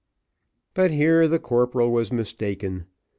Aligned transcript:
But 0.73 0.89
here 0.89 1.27
the 1.27 1.37
corporal 1.37 1.91
was 1.91 2.11
mistaken. 2.11 2.87